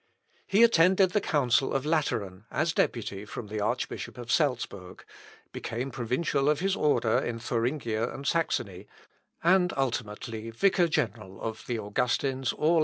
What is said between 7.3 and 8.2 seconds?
Thuringia